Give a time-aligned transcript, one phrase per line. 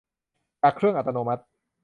[0.61, 1.43] จากเครื่องอัตโนมัติ